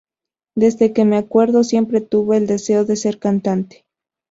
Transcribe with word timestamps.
Desde 0.55 0.93
que 0.93 1.05
me 1.05 1.15
acuerdo 1.15 1.63
siempre 1.63 2.01
tuve 2.01 2.37
el 2.37 2.47
deseo 2.47 2.85
de 2.85 2.95
ser 2.95 3.19
cantante. 3.19 3.85